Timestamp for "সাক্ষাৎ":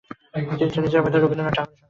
1.57-1.69